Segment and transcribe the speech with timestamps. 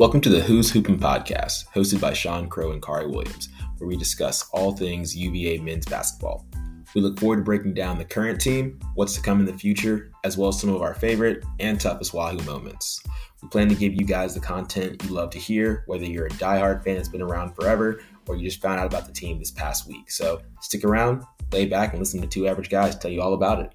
[0.00, 3.98] Welcome to the Hoos Hoopin' podcast, hosted by Sean Crow and Khari Williams, where we
[3.98, 6.46] discuss all things UVA men's basketball.
[6.94, 10.10] We look forward to breaking down the current team, what's to come in the future,
[10.24, 13.02] as well as some of our favorite and toughest Wahoo moments.
[13.42, 16.30] We plan to give you guys the content you love to hear, whether you're a
[16.30, 19.50] diehard fan that's been around forever or you just found out about the team this
[19.50, 20.10] past week.
[20.10, 23.60] So stick around, lay back, and listen to two average guys tell you all about
[23.60, 23.74] it.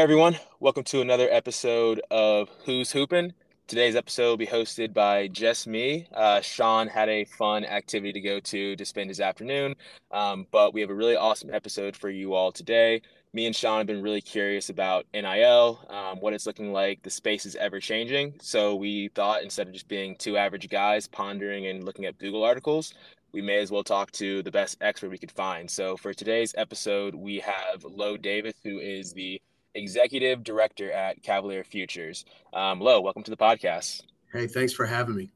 [0.00, 3.34] Everyone, welcome to another episode of Hoos Hoopin'.
[3.66, 6.06] Today's episode will be hosted by just me.
[6.14, 9.76] Uh, Sean had a fun activity to go to to spend his afternoon,
[10.10, 13.02] um, but we have a really awesome episode for you all today.
[13.34, 17.02] Me and Sean have been really curious about NIL, um, what it's looking like.
[17.02, 21.06] The space is ever changing, so we thought instead of just being two average guys
[21.06, 22.94] pondering and looking at Google articles,
[23.32, 25.70] we may as well talk to the best expert we could find.
[25.70, 29.42] So for today's episode, we have Lo Davis, who is the
[29.74, 32.24] executive director at Cavalier Futures.
[32.52, 34.02] Um, Lo, welcome to the podcast.
[34.32, 35.30] Hey, thanks for having me.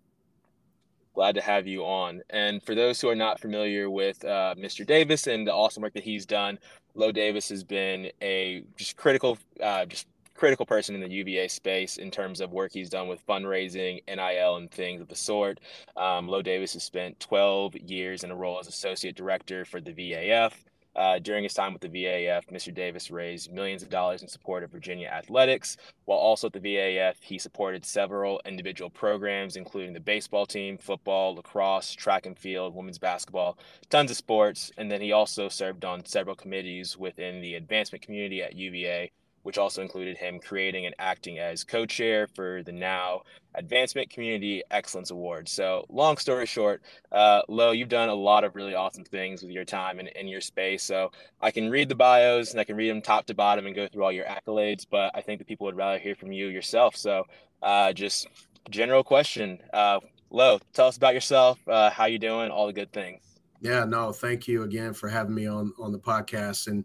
[1.14, 2.22] Glad to have you on.
[2.30, 4.84] And for those who are not familiar with uh, Mr.
[4.84, 6.58] Davis and the awesome work that he's done,
[6.94, 11.98] Lo Davis has been a just critical, uh, just critical person in the UVA space
[11.98, 15.60] in terms of work he's done with fundraising, NIL, and things of the sort.
[15.96, 19.92] Um, Lo Davis has spent 12 years in a role as associate director for the
[19.92, 20.52] VAF.
[20.96, 22.72] Uh, during his time with the VAF, Mr.
[22.72, 25.76] Davis raised millions of dollars in support of Virginia athletics.
[26.04, 31.34] While also at the VAF, he supported several individual programs, including the baseball team, football,
[31.34, 33.58] lacrosse, track and field, women's basketball,
[33.90, 34.70] tons of sports.
[34.76, 39.10] And then he also served on several committees within the advancement community at UVA,
[39.44, 43.22] which also included him creating and acting as co chair for the now
[43.54, 45.48] Advancement Community Excellence Award.
[45.48, 46.82] So, long story short,
[47.12, 50.26] uh, Lo, you've done a lot of really awesome things with your time and in
[50.26, 50.82] your space.
[50.82, 53.74] So, I can read the bios and I can read them top to bottom and
[53.74, 56.48] go through all your accolades, but I think that people would rather hear from you
[56.48, 56.96] yourself.
[56.96, 57.24] So,
[57.62, 58.26] uh, just
[58.70, 59.60] general question.
[59.72, 60.00] Uh,
[60.30, 63.20] Lo, tell us about yourself, uh, how you doing, all the good things.
[63.60, 66.66] Yeah, no, thank you again for having me on on the podcast.
[66.66, 66.84] And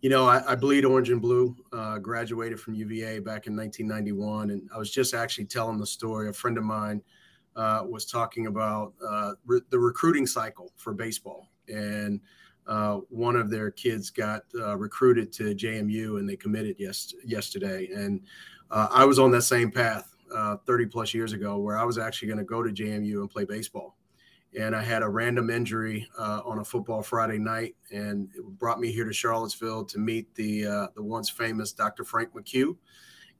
[0.00, 1.54] you know, I, I, bleed orange and blue.
[1.72, 6.28] Uh, graduated from UVA back in 1991, and I was just actually telling the story.
[6.28, 7.02] A friend of mine
[7.54, 12.20] uh, was talking about uh, re- the recruiting cycle for baseball, and
[12.66, 17.88] uh, one of their kids got uh, recruited to JMU, and they committed yes yesterday.
[17.94, 18.22] And
[18.70, 20.14] uh, I was on that same path
[20.66, 23.44] 30 plus years ago, where I was actually going to go to JMU and play
[23.44, 23.96] baseball
[24.58, 28.80] and I had a random injury uh, on a football Friday night, and it brought
[28.80, 32.04] me here to Charlottesville to meet the uh, the once famous Dr.
[32.04, 32.76] Frank McCue.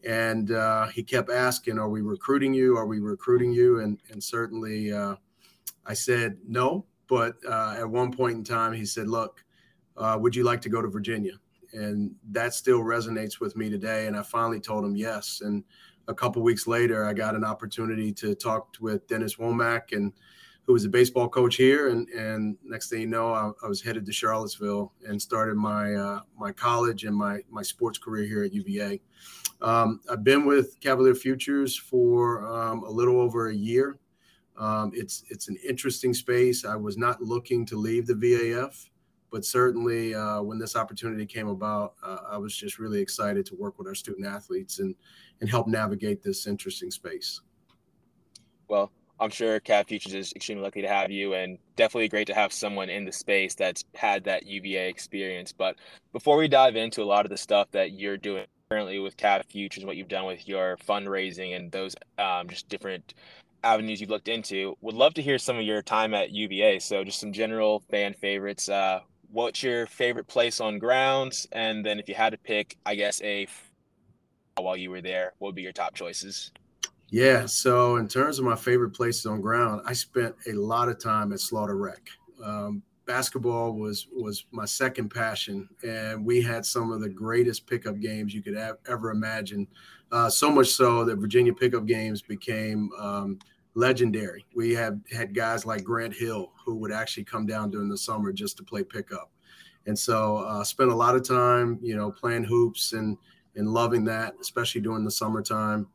[0.06, 2.76] And uh, he kept asking, "Are we recruiting you?
[2.76, 5.16] Are we recruiting you?" And and certainly, uh,
[5.84, 6.86] I said no.
[7.08, 9.44] But uh, at one point in time, he said, "Look,
[9.96, 11.34] uh, would you like to go to Virginia?"
[11.72, 14.06] And that still resonates with me today.
[14.06, 15.40] And I finally told him yes.
[15.44, 15.64] And
[16.08, 20.12] a couple weeks later, I got an opportunity to talk with Dennis Womack and
[20.70, 23.82] who was a baseball coach here, and and next thing you know, I, I was
[23.82, 28.44] headed to Charlottesville and started my uh, my college and my my sports career here
[28.44, 29.00] at UVA.
[29.62, 33.98] Um, I've been with Cavalier Futures for um, a little over a year.
[34.56, 36.64] Um, it's it's an interesting space.
[36.64, 38.90] I was not looking to leave the VAF,
[39.32, 43.56] but certainly uh, when this opportunity came about, uh, I was just really excited to
[43.56, 44.94] work with our student athletes and
[45.40, 47.40] and help navigate this interesting space.
[48.68, 52.34] Well, I'm sure Cav Futures is extremely lucky to have you, and definitely great to
[52.34, 55.52] have someone in the space that's had that UVA experience.
[55.52, 55.76] But
[56.14, 59.44] before we dive into a lot of the stuff that you're doing currently with Cav
[59.50, 63.12] Futures, what you've done with your fundraising and those um, just different
[63.62, 66.78] avenues you've looked into, would love to hear some of your time at UVA.
[66.78, 68.70] So just some general fan favorites.
[68.70, 71.46] Uh, what's your favorite place on grounds?
[71.52, 73.46] And then if you had to pick, I guess a
[74.56, 76.52] while you were there, what would be your top choices?
[77.10, 77.46] Yeah.
[77.46, 81.32] So in terms of my favorite places on ground, I spent a lot of time
[81.32, 82.08] at Slaughter Rec.
[82.42, 87.98] Um, basketball was was my second passion, and we had some of the greatest pickup
[87.98, 89.66] games you could have, ever imagine.
[90.12, 93.38] Uh, so much so that Virginia pickup games became um,
[93.74, 94.46] legendary.
[94.54, 98.32] We had had guys like Grant Hill who would actually come down during the summer
[98.32, 99.30] just to play pickup,
[99.86, 103.16] and so uh, spent a lot of time, you know, playing hoops and
[103.56, 105.88] and loving that, especially during the summertime.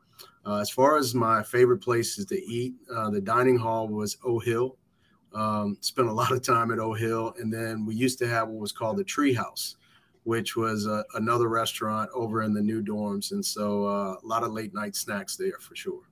[0.45, 4.39] Uh, as far as my favorite places to eat, uh, the dining hall was O
[4.39, 4.77] Hill.
[5.33, 8.47] Um, spent a lot of time at O Hill, and then we used to have
[8.47, 9.75] what was called the Tree House,
[10.23, 14.43] which was uh, another restaurant over in the new dorms, and so uh, a lot
[14.43, 16.03] of late night snacks there for sure.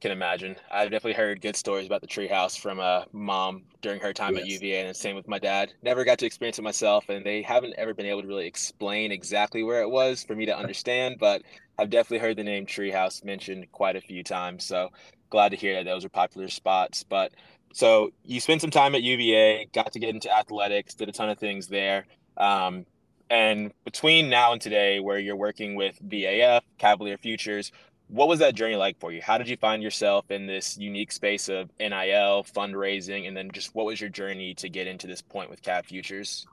[0.00, 0.56] Can imagine.
[0.70, 4.34] I've definitely heard good stories about the treehouse from a uh, mom during her time
[4.34, 4.42] yes.
[4.42, 5.72] at UVA, and the same with my dad.
[5.82, 9.10] Never got to experience it myself, and they haven't ever been able to really explain
[9.10, 11.16] exactly where it was for me to understand.
[11.18, 11.42] But
[11.78, 14.64] I've definitely heard the name treehouse mentioned quite a few times.
[14.64, 14.90] So
[15.30, 17.02] glad to hear that those are popular spots.
[17.02, 17.32] But
[17.72, 21.30] so you spent some time at UVA, got to get into athletics, did a ton
[21.30, 22.06] of things there.
[22.36, 22.86] Um,
[23.28, 27.72] and between now and today, where you're working with VAF, Cavalier Futures,
[28.08, 29.20] what was that journey like for you?
[29.20, 33.74] How did you find yourself in this unique space of NIL, fundraising, and then just
[33.74, 36.46] what was your journey to get into this point with Cav Futures?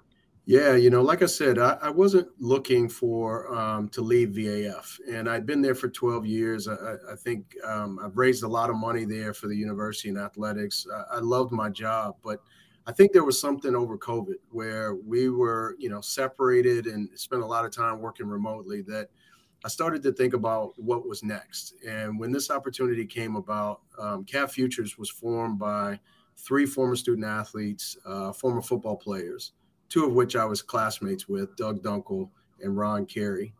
[0.45, 4.99] Yeah, you know, like I said, I, I wasn't looking for um, to leave VAF,
[5.09, 6.67] and I'd been there for 12 years.
[6.67, 10.17] I, I think um, I've raised a lot of money there for the university and
[10.17, 10.85] athletics.
[10.93, 12.41] I, I loved my job, but
[12.87, 17.41] I think there was something over COVID where we were, you know, separated and spent
[17.41, 19.09] a lot of time working remotely that–
[19.65, 21.75] I started to think about what was next.
[21.87, 25.99] And when this opportunity came about, um, Cav Futures was formed by
[26.35, 29.53] three former student athletes, uh, former football players,
[29.87, 32.29] two of which I was classmates with, Doug Dunkel
[32.61, 33.53] and Ron Carey.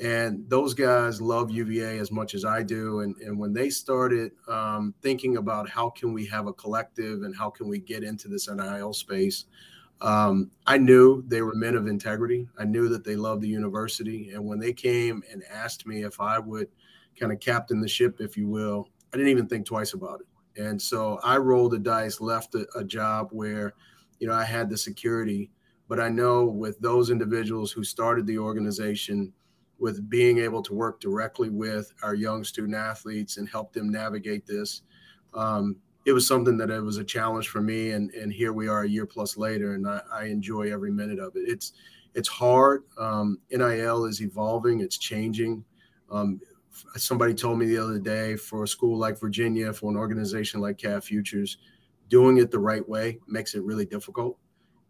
[0.00, 3.00] And those guys love UVA as much as I do.
[3.00, 7.34] And, and when they started um, thinking about how can we have a collective and
[7.34, 9.46] how can we get into this NIL space,
[10.00, 12.48] um, I knew they were men of integrity.
[12.58, 14.30] I knew that they loved the university.
[14.32, 16.68] And when they came and asked me if I would
[17.18, 20.62] kind of captain the ship, if you will, I didn't even think twice about it.
[20.62, 23.74] And so I rolled the dice, left a, a job where,
[24.20, 25.50] you know, I had the security.
[25.88, 29.32] But I know with those individuals who started the organization,
[29.78, 34.44] with being able to work directly with our young student athletes and help them navigate
[34.44, 34.82] this,
[35.34, 35.76] um,
[36.08, 38.84] it was something that it was a challenge for me and and here we are
[38.84, 41.42] a year plus later and I, I enjoy every minute of it.
[41.46, 41.74] It's
[42.14, 42.84] it's hard.
[42.96, 44.80] Um, nil is evolving.
[44.80, 45.62] It's changing.
[46.10, 46.40] Um,
[46.96, 50.78] somebody told me the other day for a school like virginia for an organization like
[50.78, 51.58] cav futures
[52.08, 54.38] doing it the right way makes it really difficult.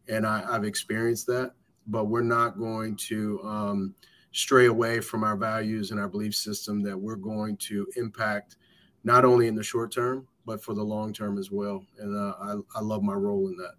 [0.08, 1.52] And I, have experienced that
[1.88, 3.94] but we're not going to um,
[4.30, 8.56] stray away from our values and our belief system that we're going to impact
[9.02, 11.84] not only in the short term but for the long term as well.
[11.98, 13.74] And uh, I, I love my role in that.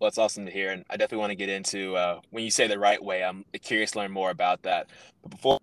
[0.00, 0.70] Well, it's awesome to hear.
[0.70, 3.44] And I definitely want to get into uh, when you say the right way, I'm
[3.62, 4.88] curious to learn more about that.
[5.22, 5.58] But before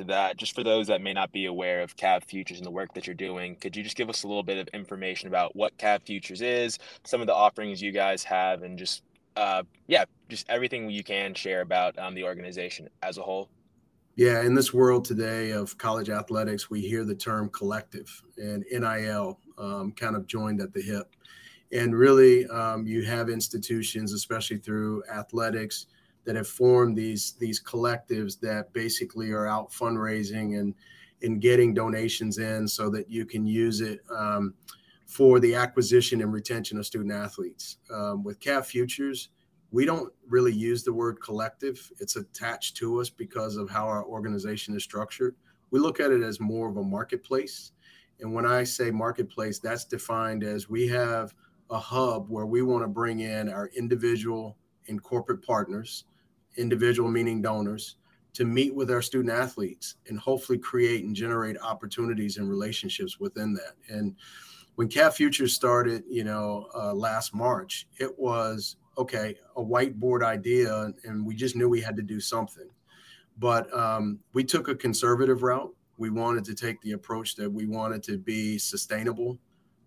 [0.00, 2.92] that, just for those that may not be aware of Cav Futures and the work
[2.92, 5.74] that you're doing, could you just give us a little bit of information about what
[5.78, 9.02] Cav Futures is, some of the offerings you guys have, and just,
[9.36, 13.48] uh, yeah, just everything you can share about um, the organization as a whole?
[14.16, 19.40] Yeah, in this world today of college athletics, we hear the term collective and NIL
[19.58, 21.16] um, kind of joined at the hip.
[21.72, 25.86] And really, um, you have institutions, especially through athletics,
[26.24, 30.74] that have formed these these collectives that basically are out fundraising and
[31.22, 34.54] and getting donations in so that you can use it um,
[35.06, 37.78] for the acquisition and retention of student athletes.
[37.90, 39.30] Um, with Cav Futures,
[39.74, 41.90] we don't really use the word collective.
[41.98, 45.34] It's attached to us because of how our organization is structured.
[45.72, 47.72] We look at it as more of a marketplace.
[48.20, 51.34] And when I say marketplace, that's defined as we have
[51.70, 54.56] a hub where we want to bring in our individual
[54.86, 56.04] and corporate partners,
[56.56, 57.96] individual meaning donors,
[58.34, 63.52] to meet with our student athletes and hopefully create and generate opportunities and relationships within
[63.54, 63.74] that.
[63.88, 64.14] And
[64.76, 70.92] when Cav Futures started, you know, uh, last March, it was okay, a whiteboard idea,
[71.04, 72.68] and we just knew we had to do something.
[73.38, 75.74] But um, we took a conservative route.
[75.96, 79.38] We wanted to take the approach that we wanted to be sustainable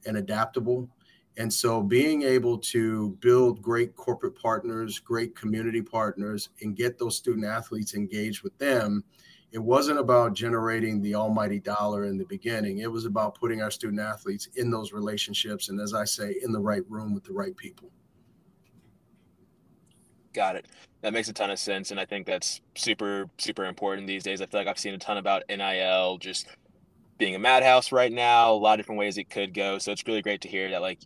[0.06, 0.90] and adaptable.
[1.38, 7.16] And so being able to build great corporate partners, great community partners, and get those
[7.16, 9.04] student athletes engaged with them,
[9.52, 12.80] it wasn't about generating the almighty dollar in the beginning.
[12.80, 15.70] It was about putting our student athletes in those relationships.
[15.70, 17.92] And as I say, in the right room with the right people.
[20.38, 20.68] Got it.
[21.02, 24.40] That makes a ton of sense, and I think that's super super important these days.
[24.40, 26.46] I feel like I've seen a ton about NIL just
[27.18, 28.52] being a madhouse right now.
[28.52, 29.80] A lot of different ways it could go.
[29.80, 31.00] So it's really great to hear that like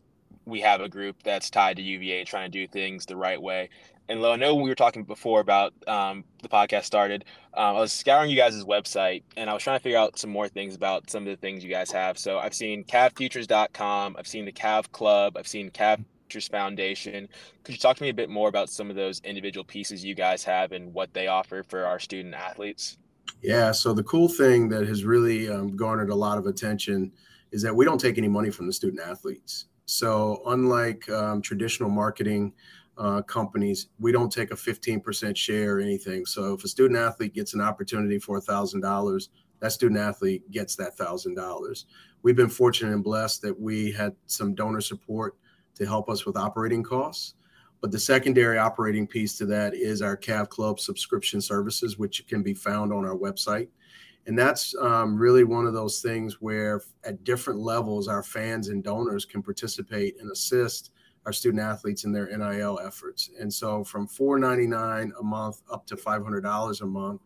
[0.46, 3.70] we have a group that's tied to UVA trying to do things the right way.
[4.10, 7.24] And Lo, I know we were talking before about um, the podcast started.
[7.54, 10.30] Um, I was scouring you guys' website and I was trying to figure out some
[10.30, 12.20] more things about some of the things you guys have.
[12.20, 17.28] So I've seen cavfutures.com, I've seen the Cav Club, I've seen Cav Futures Foundation.
[17.66, 20.16] Could you talk to me a bit more about some of those individual pieces you
[20.16, 22.98] guys have and what they offer for our student athletes?
[23.42, 27.12] Yeah, so the cool thing that has really um, garnered a lot of attention
[27.52, 29.66] is that we don't take any money from the student athletes.
[29.88, 32.54] So, unlike um, traditional marketing
[32.98, 36.26] uh, companies, we don't take a 15% share or anything.
[36.26, 39.28] So, if a student athlete gets an opportunity for $1,000,
[39.60, 41.88] that student athlete gets that thousand dollars.
[42.24, 45.36] We've been fortunate and blessed that we had some donor support
[45.76, 47.36] to help us with operating costs.
[47.82, 52.44] But the secondary operating piece to that is our CAV Club subscription services, which can
[52.44, 53.70] be found on our website.
[54.28, 58.84] And that's um, really one of those things where, at different levels, our fans and
[58.84, 60.92] donors can participate and assist
[61.26, 63.32] our student athletes in their NIL efforts.
[63.40, 67.22] And so, from $4.99 a month up to $500 a month,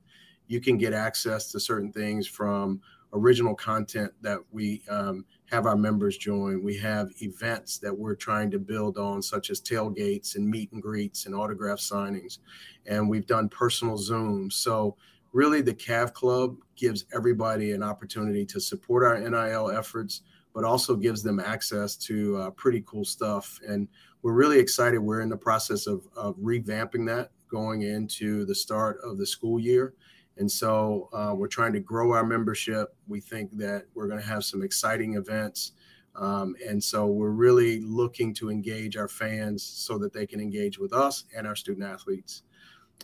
[0.48, 2.82] you can get access to certain things from
[3.14, 6.64] original content that we um, have our members join.
[6.64, 10.82] We have events that we're trying to build on, such as tailgates and meet and
[10.82, 12.40] greets and autograph signings.
[12.86, 14.54] And we've done personal Zooms.
[14.54, 14.96] So,
[15.34, 20.22] really, the CAV Club gives everybody an opportunity to support our NIL efforts,
[20.54, 23.60] but also gives them access to uh, pretty cool stuff.
[23.68, 23.88] And
[24.22, 24.98] we're really excited.
[24.98, 29.60] We're in the process of, of revamping that going into the start of the school
[29.60, 29.94] year.
[30.38, 32.96] And so uh, we're trying to grow our membership.
[33.08, 35.74] We think that we're going to have some exciting events.
[36.16, 40.78] Um, and so we're really looking to engage our fans so that they can engage
[40.78, 42.44] with us and our student athletes.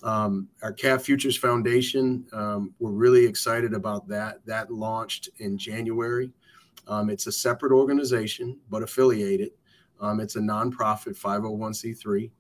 [0.04, 4.46] Um, our CAV Futures Foundation, um, we're really excited about that.
[4.46, 6.32] That launched in January.
[6.88, 9.52] Um, it's a separate organization, but affiliated.
[10.00, 12.32] Um, it's a nonprofit 501c3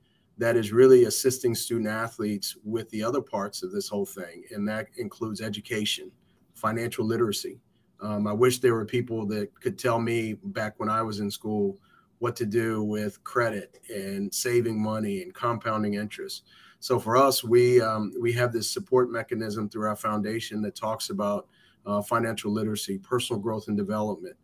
[0.41, 4.43] that is really assisting student athletes with the other parts of this whole thing.
[4.49, 6.11] And that includes education,
[6.55, 7.61] financial literacy.
[8.01, 11.29] Um, I wish there were people that could tell me back when I was in
[11.29, 11.77] school
[12.17, 16.45] what to do with credit and saving money and compounding interest.
[16.79, 21.11] So for us, we um, we have this support mechanism through our foundation that talks
[21.11, 21.49] about
[21.85, 24.37] uh, financial literacy, personal growth and development,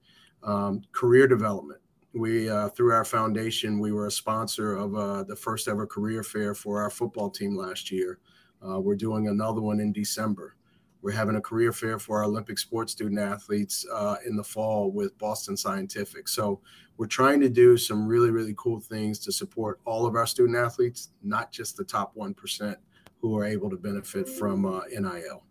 [0.44, 1.82] um, career development,
[2.18, 6.24] we uh, through our foundation we were a sponsor of uh, the first ever career
[6.24, 8.20] fair for our football team last year.
[8.68, 10.56] Uh, we're doing another one in december.
[11.02, 14.92] We're having a career fair for our olympic sports student athletes uh, in the fall
[14.92, 16.28] with boston scientific.
[16.28, 16.60] So
[16.98, 20.58] we're trying to do some really really cool things to support all of our student
[20.58, 22.76] athletes not just the top 1%
[23.20, 25.44] who are able to benefit from uh, nil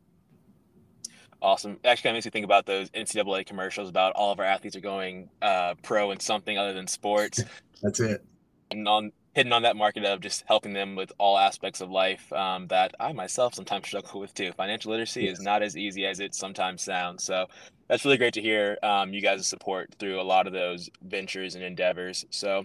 [1.43, 1.79] Awesome.
[1.85, 4.77] Actually kind of makes me think about those NCAA commercials about all of our athletes
[4.77, 7.43] are going uh, pro in something other than sports.
[7.83, 8.25] That's it.
[8.71, 12.33] And on hitting on that market of just helping them with all aspects of life
[12.33, 14.51] um, that I myself sometimes struggle with too.
[14.53, 15.39] Financial literacy yes.
[15.39, 17.23] is not as easy as it sometimes sounds.
[17.23, 17.45] So
[17.87, 21.55] that's really great to hear um, you guys' support through a lot of those ventures
[21.55, 22.25] and endeavors.
[22.31, 22.65] So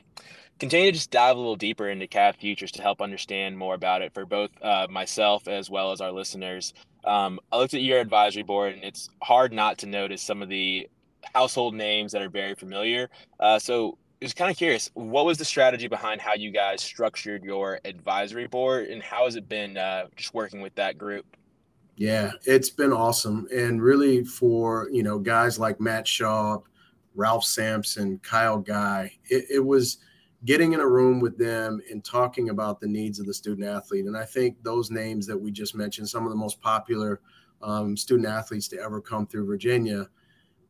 [0.62, 4.02] continue to just dive a little deeper into CAV Futures to help understand more about
[4.02, 6.74] it for both uh, myself as well as our listeners.
[7.04, 10.50] Um, I looked at your advisory board, and it's hard not to notice some of
[10.50, 10.88] the
[11.34, 13.10] household names that are very familiar.
[13.40, 16.82] Uh, so I was kind of curious, what was the strategy behind how you guys
[16.82, 21.26] structured your advisory board, and how has it been uh, just working with that group?
[21.96, 26.64] Yeah, it's been awesome, and really for you know guys like Matt Schaub,
[27.16, 29.98] Ralph Sampson, Kyle Guy, it, it was
[30.46, 34.06] getting in a room with them and talking about the needs of the student athlete.
[34.06, 37.22] And I think those names that we just mentioned, some of the most popular
[37.62, 40.08] um, student athletes to ever come through Virginia,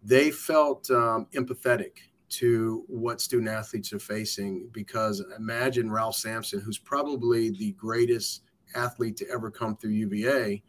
[0.04, 1.92] they felt um, empathetic
[2.30, 8.44] to what student athletes are facing because imagine Ralph Sampson, who's probably the greatest
[8.76, 10.64] athlete to ever come through UVA,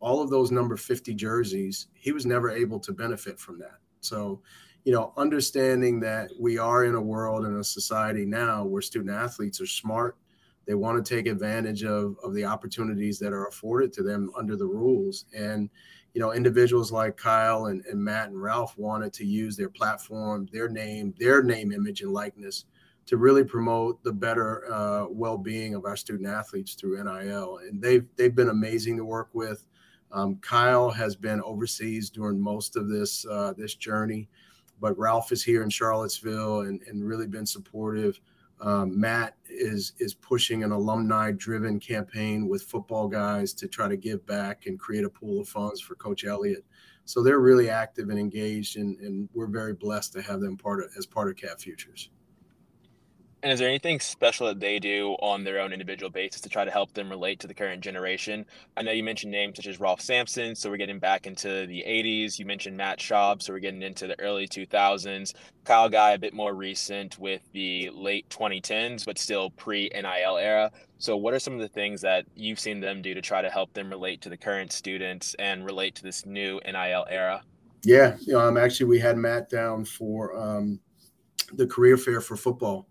[0.00, 3.78] all of those number 50 jerseys, he was never able to benefit from that.
[4.00, 4.42] So
[4.86, 9.10] you know, understanding that we are in a world and a society now where student
[9.10, 10.16] athletes are smart,
[10.64, 14.54] they want to take advantage of, of the opportunities that are afforded to them under
[14.54, 15.24] the rules.
[15.36, 15.68] And,
[16.14, 20.48] you know, individuals like Kyle and, and Matt and Ralph wanted to use their platform,
[20.52, 22.66] their name, their name, image, and likeness
[23.06, 27.58] to really promote the better uh, well-being of our student athletes through NIL.
[27.58, 29.66] And they've they've been amazing to work with.
[30.12, 34.28] Um, Kyle has been overseas during most of this uh, this journey
[34.80, 38.20] but Ralph is here in Charlottesville and, and really been supportive.
[38.60, 43.96] Um, Matt is is pushing an alumni driven campaign with football guys to try to
[43.96, 46.64] give back and create a pool of funds for Coach Elliott.
[47.04, 50.82] So they're really active and engaged, and, and we're very blessed to have them part
[50.82, 52.10] of, as part of CAV Futures.
[53.46, 56.64] And is there anything special that they do on their own individual basis to try
[56.64, 58.44] to help them relate to the current generation?
[58.76, 61.84] I know you mentioned names such as Ralph Sampson, so we're getting back into the
[61.86, 62.40] 80s.
[62.40, 65.32] You mentioned Matt Schaub, so we're getting into the early 2000s.
[65.62, 70.72] Kyle Guy, a bit more recent with the late 2010s, but still pre NIL era.
[70.98, 73.48] So, what are some of the things that you've seen them do to try to
[73.48, 77.44] help them relate to the current students and relate to this new NIL era?
[77.84, 80.80] Yeah, um, actually, we had Matt down for um,
[81.52, 82.88] the career fair for football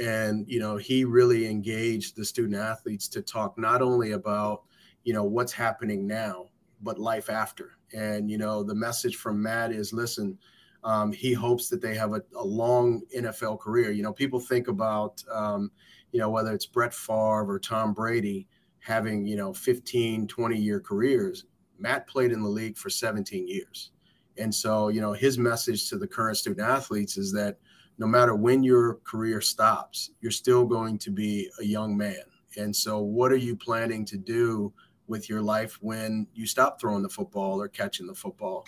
[0.00, 4.62] and you know he really engaged the student athletes to talk not only about
[5.04, 6.46] you know what's happening now
[6.82, 7.72] but life after.
[7.92, 10.38] And, you know, the message from Matt is listen,
[10.84, 13.90] um, he hopes that they have a, a, long NFL career.
[13.90, 15.70] You know, people think about, um,
[16.12, 20.80] you know, whether it's Brett Favre or Tom Brady having, you know, 15, 20 year
[20.80, 21.44] careers.
[21.78, 23.90] Matt played in the league for 17 years.
[24.38, 27.58] And so, you know, his message to the current student athletes is that
[28.00, 32.24] no matter when your career stops, you're still going to be a young man.
[32.56, 34.72] And so, what are you planning to do
[35.06, 38.64] with your life when you stop throwing the football or catching the football?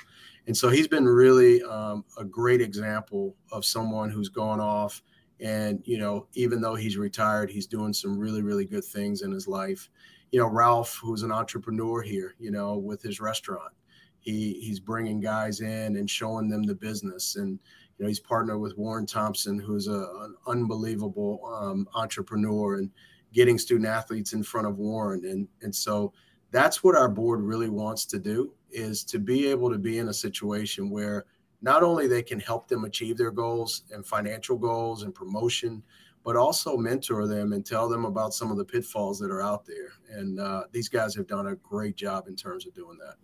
[0.46, 5.02] And so, he's been really um, a great example of someone who's gone off.
[5.40, 9.32] And, you know, even though he's retired, he's doing some really, really good things in
[9.32, 9.88] his life.
[10.30, 13.72] You know, Ralph, who's an entrepreneur here, you know, with his restaurant,
[14.20, 17.58] he he's bringing guys in and showing them the business and
[18.02, 22.90] know he's partnered with warren thompson who's a, an unbelievable um, entrepreneur and
[23.32, 25.25] getting student athletes in front of warren.
[25.25, 26.12] And and so
[26.50, 30.09] that's what our board really wants to do is to be able to be in
[30.09, 31.25] a situation where
[31.62, 35.82] not only they can help them achieve their goals and financial goals and promotion
[36.25, 39.66] but also mentor them and tell them about some of the pitfalls that are out
[39.66, 39.90] there.
[40.09, 43.16] And uh, these guys have done a great job in terms of doing that.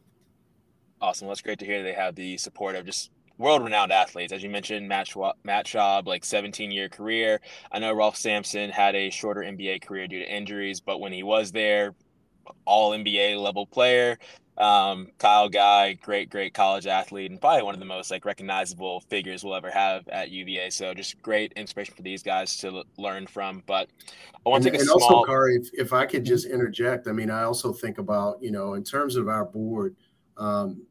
[1.00, 1.28] Awesome.
[1.28, 4.32] It's great to hear they have the support of just world-renowned athletes.
[4.32, 7.40] As you mentioned, Matt, Schwab, Matt Schaub, like 17-year career.
[7.72, 11.22] I know Ralph Sampson had a shorter NBA career due to injuries, but when he
[11.22, 11.94] was there,
[12.64, 14.18] all NBA level player.
[14.56, 19.00] Um, Kyle Guy, great, great college athlete, and probably one of the most like recognizable
[19.08, 20.70] figures we'll ever have at UVA.
[20.70, 23.62] So just great inspiration for these guys to l- learn from.
[23.66, 23.88] But
[24.44, 25.14] I want to take a and small.
[25.14, 28.50] also, Khari, if, if I could just interject, I mean, I also think about you
[28.50, 29.94] know in terms of our board.
[30.36, 30.82] Um,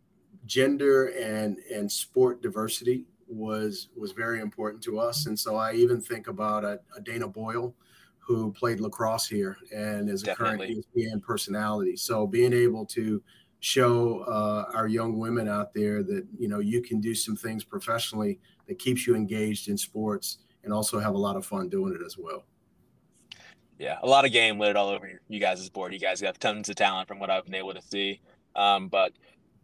[0.48, 5.26] gender and and sport diversity was was very important to us.
[5.26, 7.76] And so i even think about a, a dana boyle
[8.20, 11.96] who played lacrosse here and is a current espn personality.
[11.96, 13.22] So being able to
[13.60, 17.64] show uh, our young women out there that you know you can do some things
[17.64, 21.94] professionally that keeps you engaged in sports and also have a lot of fun doing
[21.94, 22.44] it as well.
[23.80, 25.94] Yeah a lot of game lit all over you guys' board.
[25.94, 28.22] You guys have tons of talent from what i've been able to see.
[28.56, 29.14] Um, but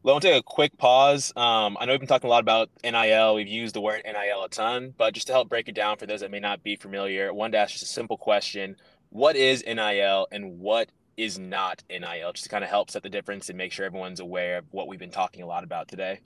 [0.03, 1.31] let me take a quick pause.
[1.35, 3.35] Um, I know we've been talking a lot about NIL.
[3.35, 6.05] We've used the word NIL a ton, but just to help break it down for
[6.05, 8.75] those that may not be familiar, wanted to ask just a simple question.
[9.09, 12.33] What is NIL and what is not NIL?
[12.33, 14.89] Just to kind of help set the difference and make sure everyone's aware of what
[14.89, 16.19] we've been talking a lot about today.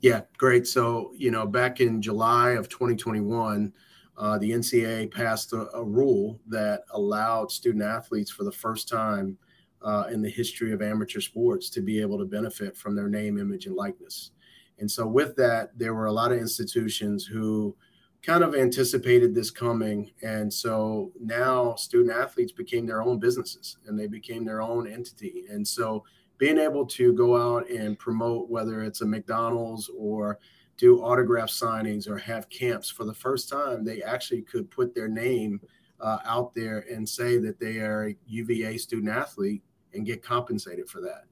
[0.00, 0.68] Yeah, great.
[0.68, 3.72] So, you know, back in July of 2021,
[4.16, 9.38] uh, the NCAA passed a, a rule that allowed student athletes for the first time–
[9.84, 13.38] uh, in the history of amateur sports to be able to benefit from their name,
[13.38, 14.30] image, and likeness.
[14.78, 17.76] And so, with that, there were a lot of institutions who
[18.22, 20.10] kind of anticipated this coming.
[20.22, 25.44] And so now student athletes became their own businesses and they became their own entity.
[25.50, 26.04] And so,
[26.38, 30.40] being able to go out and promote, whether it's a McDonald's or
[30.76, 35.06] do autograph signings or have camps for the first time, they actually could put their
[35.06, 35.60] name
[36.00, 39.62] uh, out there and say that they are a UVA student athlete
[39.94, 41.24] and get compensated for that.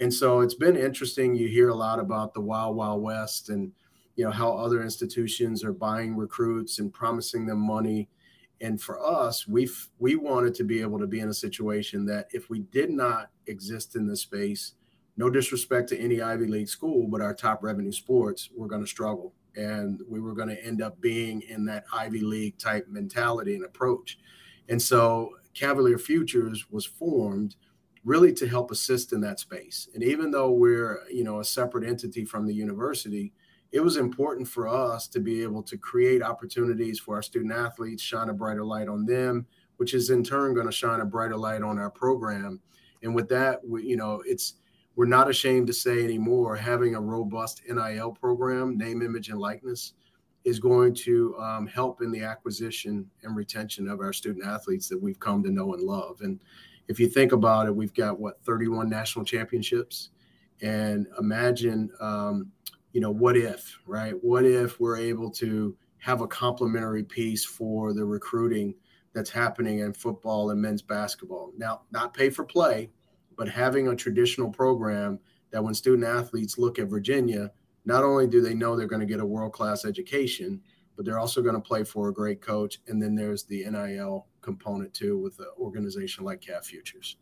[0.00, 1.34] And so it's been interesting.
[1.34, 3.72] You hear a lot about the Wild Wild West and
[4.16, 8.08] you know how other institutions are buying recruits and promising them money.
[8.60, 12.28] And for us, we we wanted to be able to be in a situation that
[12.32, 14.74] if we did not exist in this space,
[15.16, 18.88] no disrespect to any Ivy League school, but our top revenue sports, we're going to
[18.88, 23.54] struggle, and we were going to end up being in that Ivy League type mentality
[23.54, 24.18] and approach.
[24.68, 27.56] And so Cavalier Futures was formed
[28.04, 29.88] really to help assist in that space.
[29.94, 33.32] And even though we're, you know, a separate entity from the university,
[33.70, 38.02] it was important for us to be able to create opportunities for our student athletes,
[38.02, 41.36] shine a brighter light on them, which is in turn going to shine a brighter
[41.36, 42.60] light on our program.
[43.02, 44.54] And with that, we, you know, it's
[44.94, 49.94] we're not ashamed to say anymore having a robust NIL program, name, image, and likeness,
[50.44, 55.00] is going to um, help in the acquisition and retention of our student athletes that
[55.00, 56.20] we've come to know and love.
[56.20, 56.40] And
[56.92, 60.10] if you think about it, we've got what 31 national championships,
[60.60, 62.52] and imagine, um,
[62.92, 64.12] you know, what if, right?
[64.22, 68.74] What if we're able to have a complementary piece for the recruiting
[69.14, 71.52] that's happening in football and men's basketball?
[71.56, 72.90] Now, not pay for play,
[73.38, 75.18] but having a traditional program
[75.50, 77.50] that when student athletes look at Virginia,
[77.86, 80.60] not only do they know they're going to get a world class education,
[80.94, 82.80] but they're also going to play for a great coach.
[82.86, 87.16] And then there's the NIL component too with an organization like Cav Futures.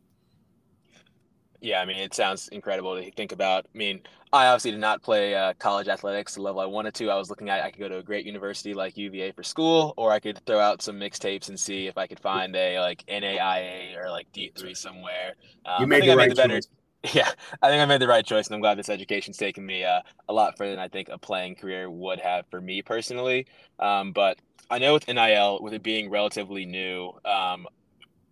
[1.62, 3.66] Yeah, I mean, it sounds incredible to think about.
[3.74, 4.00] I mean,
[4.32, 7.10] I obviously did not play uh, college athletics the level I wanted to.
[7.10, 9.92] I was looking at I could go to a great university like UVA for school,
[9.98, 13.04] or I could throw out some mixtapes and see if I could find a like
[13.06, 15.34] NAIA or like D three somewhere.
[15.66, 16.68] Um, you made the right made the better, choice.
[17.14, 17.30] Yeah,
[17.62, 20.02] I think I made the right choice, and I'm glad this education's taken me uh,
[20.28, 23.46] a lot further than I think a playing career would have for me personally.
[23.78, 24.38] Um, but
[24.70, 27.66] I know with NIL, with it being relatively new, um,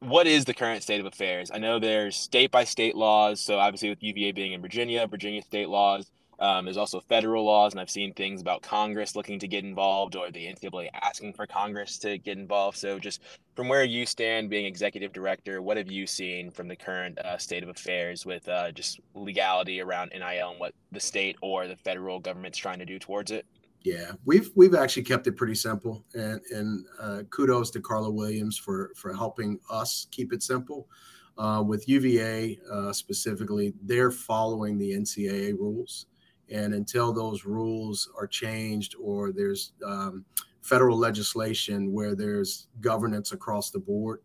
[0.01, 1.51] what is the current state of affairs?
[1.53, 3.41] I know there's state by state laws.
[3.41, 6.11] So obviously, with UVA being in Virginia, Virginia state laws.
[6.41, 10.15] Um, there's also federal laws, and I've seen things about Congress looking to get involved
[10.15, 12.79] or the NCAA asking for Congress to get involved.
[12.79, 13.23] So, just
[13.57, 17.39] from where you stand, being executive director, what have you seen from the current uh,
[17.39, 21.77] state of affairs with uh, just legality around NIL and what the state or the
[21.77, 23.45] federal government's trying to do towards it?
[23.83, 28.57] Yeah, we've we've actually kept it pretty simple, and and uh, kudos to Carla Williams
[28.57, 30.89] for for helping us keep it simple.
[31.37, 36.07] Uh, with UVA uh, specifically, they're following the NCAA rules,
[36.51, 40.25] and until those rules are changed or there's um,
[40.63, 44.21] federal legislation where there's governance across the board,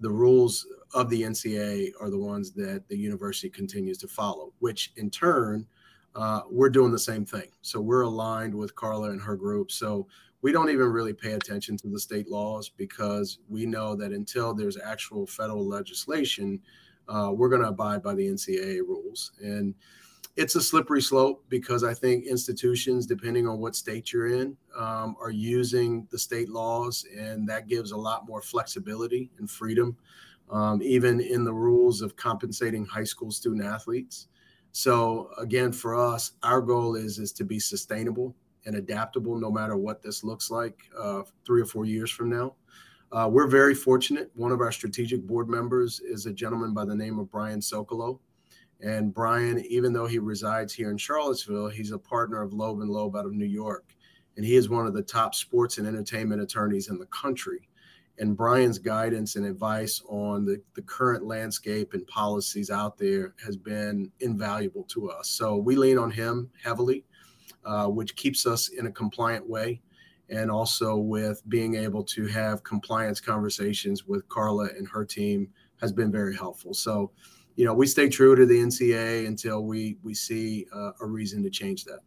[0.00, 4.92] the rules of the NCA are the ones that the university continues to follow, which
[4.96, 5.66] in turn
[6.14, 7.48] uh, we're doing the same thing.
[7.62, 9.70] So we're aligned with Carla and her group.
[9.70, 10.06] So
[10.42, 14.54] we don't even really pay attention to the state laws because we know that until
[14.54, 16.60] there's actual federal legislation,
[17.08, 19.32] uh, we're going to abide by the NCAA rules.
[19.42, 19.74] And
[20.36, 25.16] it's a slippery slope because I think institutions, depending on what state you're in, um,
[25.20, 29.96] are using the state laws, and that gives a lot more flexibility and freedom,
[30.50, 34.28] um, even in the rules of compensating high school student athletes.
[34.72, 38.34] So again, for us, our goal is is to be sustainable
[38.66, 42.54] and adaptable, no matter what this looks like uh, three or four years from now.
[43.12, 44.30] Uh, we're very fortunate.
[44.34, 48.20] One of our strategic board members is a gentleman by the name of Brian Socolow.
[48.82, 52.90] And Brian, even though he resides here in Charlottesville, he's a partner of Loeb and
[52.90, 53.94] Loeb out of New York.
[54.36, 57.68] And he is one of the top sports and entertainment attorneys in the country
[58.20, 63.56] and Brian's guidance and advice on the, the current landscape and policies out there has
[63.56, 65.30] been invaluable to us.
[65.30, 67.04] So we lean on him heavily,
[67.64, 69.80] uh, which keeps us in a compliant way.
[70.28, 75.48] And also with being able to have compliance conversations with Carla and her team
[75.80, 76.72] has been very helpful.
[76.74, 77.10] So,
[77.60, 81.42] you know, we stay true to the NCA until we we see uh, a reason
[81.42, 81.98] to change that.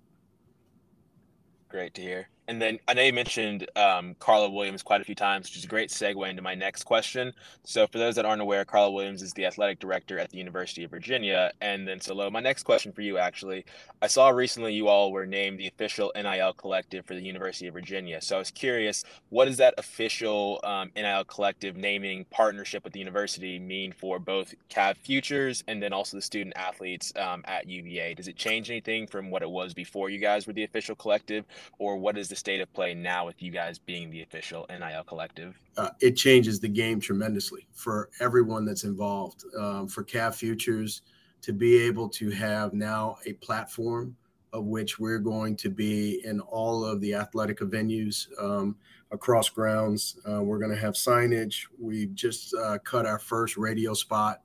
[1.70, 2.28] Great to hear.
[2.48, 5.64] And then I know you mentioned um, Carla Williams quite a few times, which is
[5.64, 7.32] a great segue into my next question.
[7.64, 10.84] So, for those that aren't aware, Carla Williams is the athletic director at the University
[10.84, 11.52] of Virginia.
[11.62, 13.66] And then, so, my next question for you actually
[14.02, 17.74] I saw recently you all were named the official NIL collective for the University of
[17.74, 18.20] Virginia.
[18.20, 23.00] So, I was curious, what does that official um, NIL collective naming partnership with the
[23.00, 28.16] university mean for both CAV Futures and then also the student athletes um, at UVA?
[28.16, 31.46] Does it change anything from what it was before you guys were the official collective,
[31.80, 35.04] or what is the state of play now with you guys being the official NIL
[35.04, 35.56] collective?
[35.78, 39.44] Uh, it changes the game tremendously for everyone that's involved.
[39.56, 41.04] Um, for CAV Futures
[41.44, 44.16] to be able to have now a platform
[44.52, 48.76] of which we're going to be in all of the athletic venues um,
[49.12, 50.18] across grounds.
[50.28, 51.68] Uh, we're going to have signage.
[51.80, 54.42] We just uh, cut our first radio spot.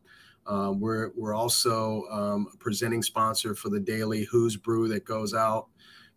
[0.46, 5.68] Um, we're we're also um, presenting sponsor for the daily Hoos Brew that goes out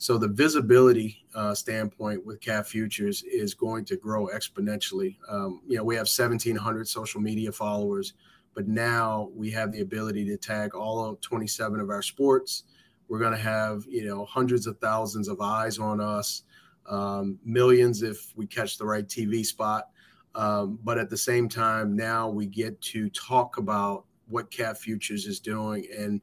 [0.01, 5.15] so the visibility uh, standpoint with CAV Futures is going to grow exponentially.
[5.29, 8.13] Um, you know, we have 1,700 social media followers,
[8.55, 12.63] but now we have the ability to tag all of 27 of our sports.
[13.09, 16.45] We're going to have you know hundreds of thousands of eyes on us,
[16.89, 19.89] um, millions if we catch the right TV spot.
[20.33, 25.27] Um, but at the same time, now we get to talk about what CAV Futures
[25.27, 26.21] is doing and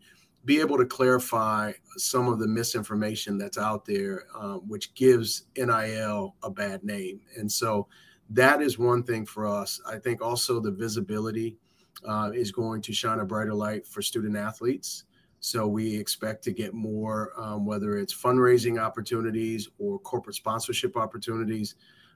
[0.49, 6.35] be able to clarify some of the misinformation that's out there, um, which gives NIL
[6.43, 7.21] a bad name.
[7.37, 7.87] And so
[8.31, 9.79] that is one thing for us.
[9.87, 11.59] I think also the visibility
[12.03, 15.05] uh, is going to shine a brighter light for student athletes.
[15.41, 21.75] So we expect to get more, um, whether it's fundraising opportunities or corporate sponsorship opportunities.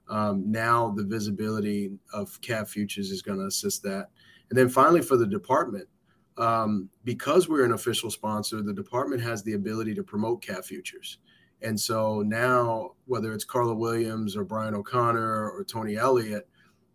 [0.08, 4.08] Um, now the visibility of CAV Futures is going to assist that.
[4.48, 5.86] And then finally, for the department,
[6.38, 11.18] um, because we're an official sponsor, the department has the ability to promote CAV Futures.
[11.62, 16.48] And so now, whether it's Carla Williams or Brian O'Connor or Tony Elliott,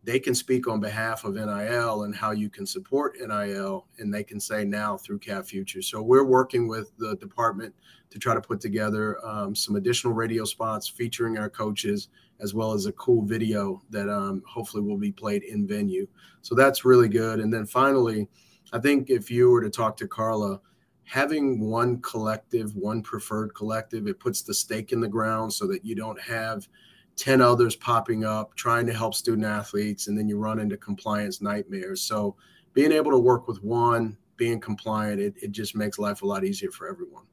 [0.04, 4.24] they can speak on behalf of NIL and how you can support NIL, and they
[4.24, 5.88] can say now through CAV Futures.
[5.88, 7.76] So we're working with the department
[8.10, 12.08] to try to put together um, some additional radio spots featuring our coaches,
[12.40, 16.08] as well as a cool video that um, hopefully will be played in venue.
[16.42, 17.42] So that's really good.
[17.42, 18.30] And then finally,
[18.74, 20.60] I think if you were to talk to Carla,
[21.04, 25.86] having one collective, one preferred collective, it puts the stake in the ground so that
[25.86, 26.68] you don't have
[27.16, 31.42] 10 others popping up trying to help student athletes and then you run into compliance
[31.42, 32.02] nightmares.
[32.02, 32.36] So
[32.74, 36.44] being able to work with one, being compliant, it, it just makes life a lot
[36.44, 37.24] easier for everyone.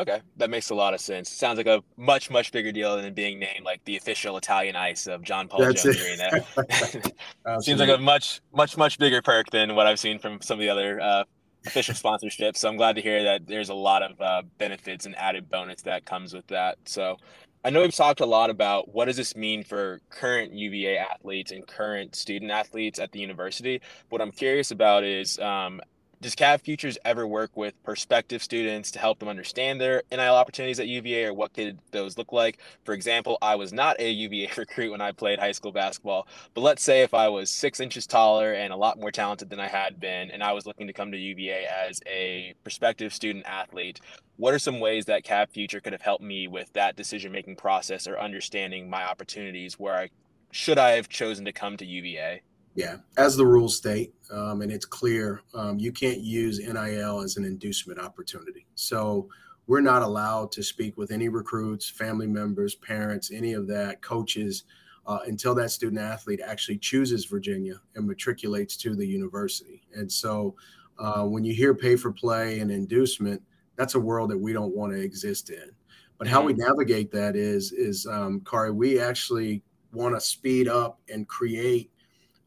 [0.00, 1.28] Okay, that makes a lot of sense.
[1.28, 5.06] Sounds like a much much bigger deal than being named like the official Italian ice
[5.06, 7.60] of John Paul That's Jones Arena.
[7.60, 10.60] Seems like a much much much bigger perk than what I've seen from some of
[10.60, 11.24] the other uh,
[11.66, 12.56] official sponsorships.
[12.56, 15.82] So I'm glad to hear that there's a lot of uh, benefits and added bonus
[15.82, 16.78] that comes with that.
[16.86, 17.18] So
[17.62, 21.52] I know we've talked a lot about what does this mean for current UVA athletes
[21.52, 23.82] and current student athletes at the university.
[24.08, 25.82] What I'm curious about is um,
[26.22, 30.78] does Cav Futures ever work with prospective students to help them understand their NIL opportunities
[30.78, 32.58] at UVA or what could those look like?
[32.84, 36.60] For example, I was not a UVA recruit when I played high school basketball, but
[36.60, 39.68] let's say if I was six inches taller and a lot more talented than I
[39.68, 44.00] had been, and I was looking to come to UVA as a prospective student athlete,
[44.36, 47.56] what are some ways that Cav Future could have helped me with that decision making
[47.56, 50.10] process or understanding my opportunities where I
[50.52, 52.42] should I have chosen to come to UVA?
[52.74, 57.36] Yeah, as the rules state, um, and it's clear, um, you can't use NIL as
[57.36, 58.66] an inducement opportunity.
[58.76, 59.28] So
[59.66, 64.64] we're not allowed to speak with any recruits, family members, parents, any of that, coaches,
[65.06, 69.82] uh, until that student athlete actually chooses Virginia and matriculates to the university.
[69.94, 70.54] And so
[70.98, 73.42] uh, when you hear pay for play and inducement,
[73.76, 75.70] that's a world that we don't want to exist in.
[76.18, 76.62] But how we mm-hmm.
[76.62, 81.90] navigate that is, is um, Khari, we actually want to speed up and create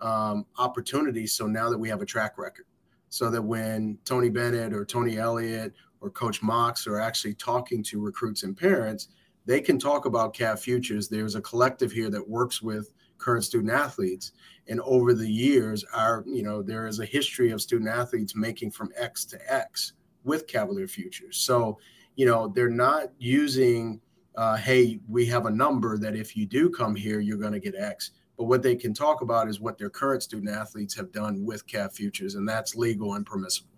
[0.04, 1.34] um, opportunities.
[1.34, 2.66] So now that we have a track record,
[3.10, 8.02] so that when Tony Bennett or Tony Elliott or Coach Mox are actually talking to
[8.02, 9.08] recruits and parents,
[9.46, 11.08] they can talk about Cav Futures.
[11.08, 14.34] There's a collective here that works with current student athletes,
[14.68, 18.72] and over the years, our you know there is a history of student athletes making
[18.72, 21.38] from X to X with Cavalier Futures.
[21.38, 21.78] So
[22.16, 24.02] you know they're not using,
[24.36, 27.60] uh, hey, we have a number that if you do come here, you're going to
[27.60, 31.12] get X but what they can talk about is what their current student athletes have
[31.12, 33.73] done with Cav Futures, and that's legal and permissible.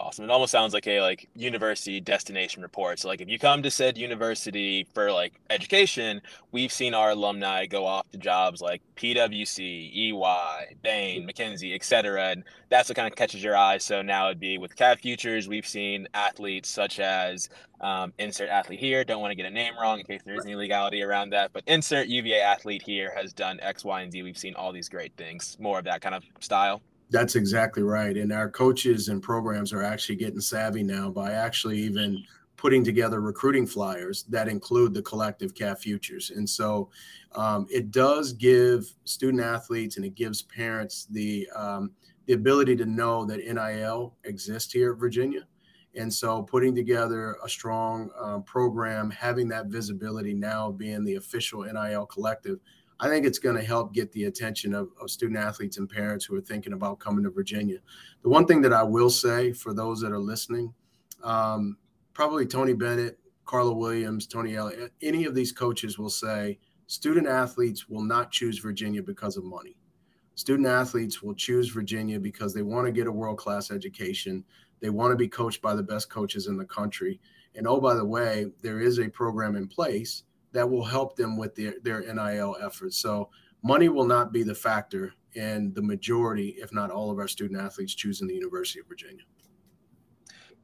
[0.00, 0.24] Awesome.
[0.24, 2.98] It almost sounds like a like university destination report.
[2.98, 7.66] So like if you come to said university for like education, we've seen our alumni
[7.66, 12.30] go off to jobs like PwC, EY, Bain, McKinsey, etc.
[12.30, 13.76] And that's what kind of catches your eye.
[13.76, 17.50] So now it'd be with Cav Futures, we've seen athletes such as
[17.82, 19.04] um, insert athlete here.
[19.04, 21.52] Don't want to get a name wrong in case there is any legality around that.
[21.52, 24.22] But insert UVA athlete here has done X, Y, and Z.
[24.22, 25.58] We've seen all these great things.
[25.60, 26.80] More of that kind of style.
[27.10, 28.16] That's exactly right.
[28.16, 32.24] And our coaches and programs are actually getting savvy now by actually even
[32.56, 36.30] putting together recruiting flyers that include the collective Cav Futures.
[36.30, 36.90] And so
[37.34, 41.92] um, it does give student athletes and it gives parents the um,
[42.26, 45.46] the ability to know that NIL exists here at Virginia.
[45.96, 51.62] And so putting together a strong um, program, having that visibility now being the official
[51.62, 52.60] NIL collective
[53.00, 56.26] I think it's going to help get the attention of, of, student athletes and parents
[56.26, 57.78] who are thinking about coming to Virginia.
[58.22, 60.74] The one thing that I will say for those that are listening,
[61.22, 61.78] um,
[62.12, 66.58] probably Tony Bennett, Carla Williams, Tony Elliott, any of these coaches will say
[66.88, 69.76] student athletes will not choose Virginia because of money.
[70.34, 74.44] Student athletes will choose Virginia because they want to get a world class education.
[74.80, 77.18] They want to be coached by the best coaches in the country.
[77.54, 81.36] And oh, by the way, there is a program in place that will help them
[81.36, 82.96] with their, their NIL efforts.
[82.96, 83.30] So
[83.62, 87.60] money will not be the factor in the majority, if not all of our student
[87.60, 89.24] athletes choosing the University of Virginia.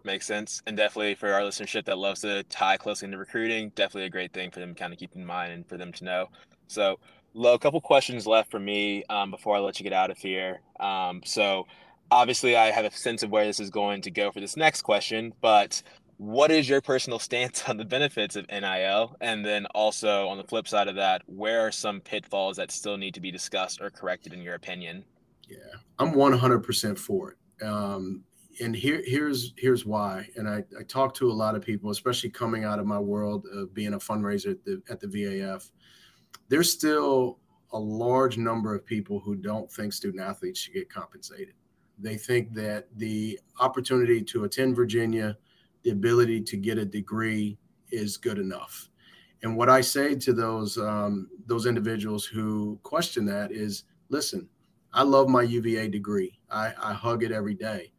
[0.04, 0.62] Makes sense.
[0.66, 4.32] And definitely for our listenership that loves to tie closely into recruiting, definitely a great
[4.32, 6.28] thing for them to kind of keep in mind and for them to know.
[6.68, 7.00] So,
[7.34, 10.16] Lo, a couple questions left for me um, before I let you get out of
[10.16, 10.60] here.
[10.78, 11.66] Um, so,
[12.10, 14.82] obviously, I have a sense of where this is going to go for this next
[14.82, 15.82] question, but
[16.18, 19.16] what is your personal stance on the benefits of NIL?
[19.20, 22.96] And then also on the flip side of that, where are some pitfalls that still
[22.96, 25.04] need to be discussed or corrected in your opinion?
[25.48, 25.58] Yeah,
[25.98, 27.64] I'm 100% for it.
[27.64, 28.24] Um,
[28.60, 30.26] and here, here's here's why.
[30.36, 33.46] And I, I talk to a lot of people, especially coming out of my world
[33.52, 35.70] of being a fundraiser at the, at the VAF.
[36.48, 37.38] There's still
[37.72, 41.54] a large number of people who don't think student athletes should get compensated.
[41.98, 45.36] They think that the opportunity to attend Virginia,
[45.86, 47.56] the ability to get a degree
[47.92, 48.90] is good enough.
[49.44, 54.48] And what I say to those um, those individuals who question that is, listen,
[54.92, 56.40] I love my UVA degree.
[56.50, 57.92] I, I hug it every day.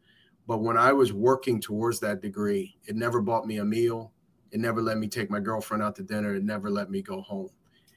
[0.46, 4.12] But when I was working towards that degree, it never bought me a meal.
[4.50, 6.34] It never let me take my girlfriend out to dinner.
[6.34, 7.48] It never let me go home.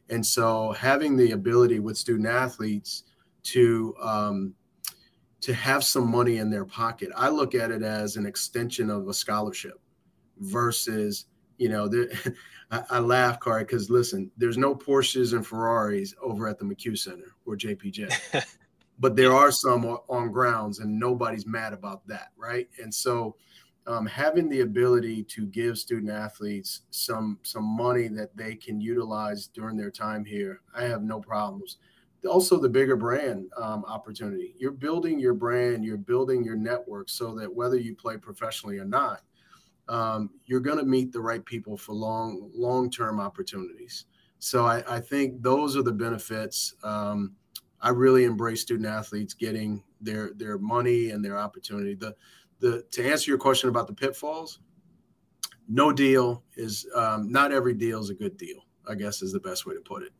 [0.09, 3.03] And so having the ability with student athletes
[3.43, 4.53] to um,
[5.41, 7.09] to have some money in their pocket.
[7.15, 9.79] I look at it as an extension of a scholarship
[10.37, 11.25] versus,
[11.57, 12.35] you know, the,
[12.71, 16.97] I, I, laugh, Khari, because listen, there's no Porsches and Ferraris over at the McCue
[16.97, 18.45] Center or JPJ,
[18.99, 22.69] but there are some on grounds, and nobody's mad about that, right?
[22.81, 23.35] And so,
[23.87, 29.47] um, having the ability to give student athletes some some money that they can utilize
[29.47, 31.77] during their time here, I have no problems
[32.25, 34.53] also the bigger brand um, opportunity.
[34.57, 38.85] You're building your brand, you're building your network so that whether you play professionally or
[38.85, 39.21] not,
[39.89, 44.05] um, you're going to meet the right people for long long term opportunities.
[44.39, 46.73] So I, I, think those are the benefits.
[46.83, 47.35] Um,
[47.79, 51.95] I really embrace student athletes getting their their money and their opportunity.
[51.95, 52.15] The
[52.59, 54.59] the to answer your question about the pitfalls,
[55.67, 58.65] no deal is um, not every deal is a good deal.
[58.87, 60.11] I guess is the best way to put it.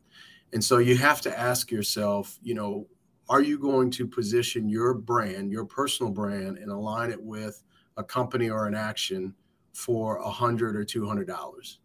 [0.52, 2.86] And so you have to ask yourself, you know,
[3.28, 7.62] are you going to position your brand, your personal brand, and align it with
[7.96, 9.34] a company or an action
[9.72, 11.78] for a hundred or two hundred dollars?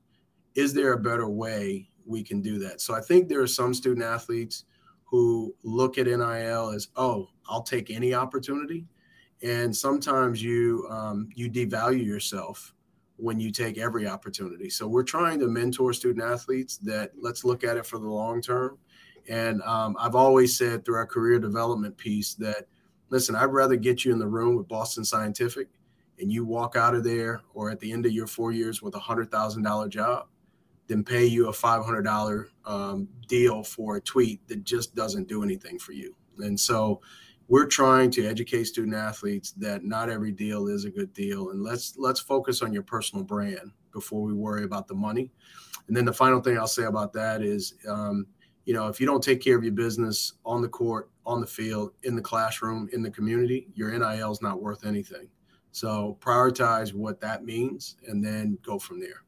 [0.56, 2.82] Is there a better way we can do that?
[2.82, 4.66] So I think there are some student athletes
[5.06, 8.86] who look at NIL as, oh, I'll take any opportunity,
[9.42, 12.74] and sometimes you um, you devalue yourself
[13.18, 14.70] when you take every opportunity.
[14.70, 18.42] So we're trying to mentor student athletes that let's look at it for the long
[18.42, 18.78] term.
[19.28, 22.68] And um, I've always said through our career development piece that,
[23.10, 25.68] listen, I'd rather get you in the room with Boston Scientific
[26.20, 28.96] and you walk out of there or at the end of your four years with
[28.96, 30.28] a hundred thousand dollar job
[30.88, 35.28] than pay you a five hundred dollar um, deal for a tweet that just doesn't
[35.28, 36.16] do anything for you.
[36.40, 37.02] And so
[37.48, 41.64] we're trying to educate student athletes that not every deal is a good deal and
[41.64, 45.32] let's let's focus on your personal brand before we worry about the money.
[45.88, 48.28] And then the final thing i'll say about that is um,
[48.66, 51.48] you know if you don't take care of your business on the court on the
[51.48, 55.28] field in the classroom in the community your nil is not worth anything.
[55.72, 59.24] So prioritize what that means and then go from there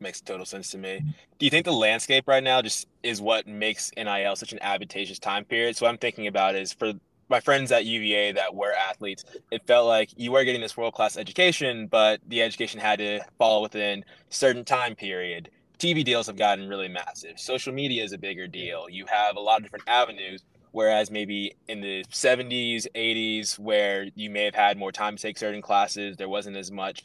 [0.00, 1.02] makes total sense to me.
[1.38, 5.18] Do you think the landscape right now just is what makes NIL such an advantageous
[5.18, 5.76] time period?
[5.76, 6.92] So what I'm thinking about is for
[7.28, 10.94] my friends at UVA that were athletes, it felt like you were getting this world
[10.94, 15.50] class education, but the education had to fall within certain time period.
[15.78, 17.38] TV deals have gotten really massive.
[17.38, 18.86] Social media is a bigger deal.
[18.90, 20.42] You have a lot of different avenues.
[20.72, 25.36] Whereas maybe in the 70s, 80s, where you may have had more time to take
[25.36, 27.02] certain classes, there wasn't as much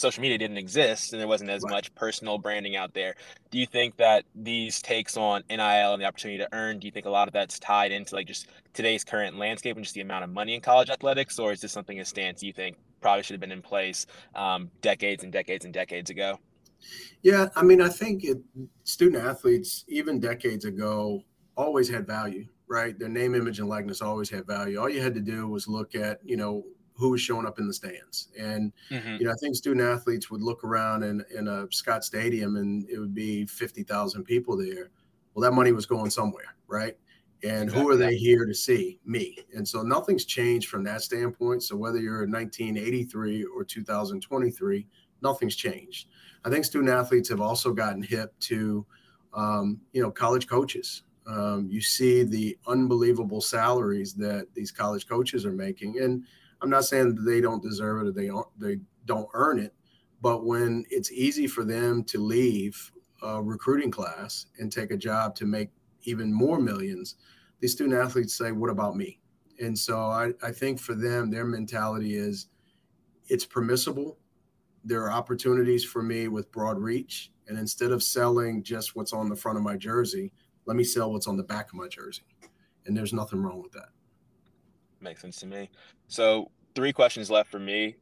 [0.00, 1.70] social media didn't exist and there wasn't as right.
[1.70, 3.14] much personal branding out there.
[3.50, 6.90] Do you think that these takes on NIL and the opportunity to earn, do you
[6.90, 10.00] think a lot of that's tied into like just today's current landscape and just the
[10.00, 13.22] amount of money in college athletics, or is this something a stance you think probably
[13.22, 16.38] should have been in place um, decades and decades and decades ago?
[17.22, 18.38] Yeah, I mean, I think it,
[18.84, 21.22] student athletes, even decades ago,
[21.56, 22.98] always had value, right?
[22.98, 24.80] Their name, image, and likeness always had value.
[24.80, 26.64] All you had to do was look at, you know,
[27.00, 28.28] who was showing up in the stands.
[28.38, 29.16] And mm-hmm.
[29.16, 32.88] you know, I think student athletes would look around in, in a Scott Stadium and
[32.88, 34.90] it would be fifty thousand people there.
[35.34, 36.96] Well, that money was going somewhere, right?
[37.42, 37.82] And exactly.
[37.82, 39.00] who are they here to see?
[39.06, 39.38] Me.
[39.56, 41.62] And so nothing's changed from that standpoint.
[41.62, 44.86] So whether you're in 1983 or 2023,
[45.22, 46.08] nothing's changed.
[46.44, 48.84] I think student athletes have also gotten hip to,
[49.32, 51.04] um, you know, college coaches.
[51.26, 56.24] Um, you see the unbelievable salaries that these college coaches are making, and
[56.62, 59.74] I'm not saying that they don't deserve it or they don't they don't earn it,
[60.20, 62.92] but when it's easy for them to leave
[63.22, 65.70] a recruiting class and take a job to make
[66.02, 67.16] even more millions,
[67.60, 69.20] these student athletes say, "What about me?"
[69.60, 72.46] And so I, I think for them, their mentality is
[73.28, 74.18] it's permissible.
[74.84, 77.30] There are opportunities for me with broad reach.
[77.46, 80.32] And instead of selling just what's on the front of my jersey,
[80.66, 82.22] let me sell what's on the back of my jersey.
[82.86, 83.88] And there's nothing wrong with that.
[85.00, 85.70] Makes sense to me.
[86.08, 87.96] So three questions left for me,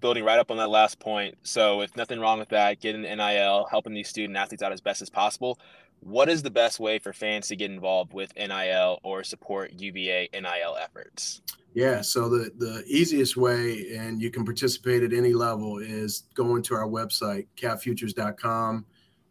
[0.00, 1.36] building right up on that last point.
[1.42, 5.02] So if nothing wrong with that, getting NIL, helping these student athletes out as best
[5.02, 5.58] as possible.
[6.00, 10.28] What is the best way for fans to get involved with NIL or support UVA
[10.32, 11.42] NIL efforts?
[11.74, 16.62] Yeah, so the, the easiest way, and you can participate at any level, is going
[16.64, 18.84] to our website, cavfutures.com,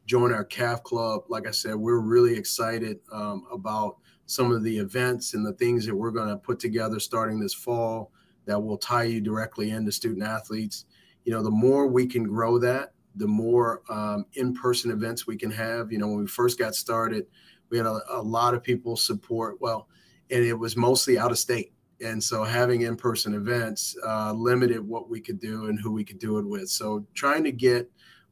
[0.05, 1.24] join our Cav Club.
[1.30, 3.97] Like I said, we're really excited um, about
[4.32, 7.53] some of the events and the things that we're going to put together starting this
[7.53, 8.11] fall
[8.45, 10.86] that will tie you directly into student athletes.
[11.25, 15.51] You know, the more we can grow that, the more um, in-person events we can
[15.51, 15.91] have.
[15.91, 17.27] You know, when we first got started,
[17.69, 19.59] we had a, a lot of people support.
[19.59, 19.89] Well,
[20.29, 25.09] and it was mostly out of state, and so having in-person events uh, limited what
[25.09, 26.69] we could do and who we could do it with.
[26.69, 27.91] So trying to get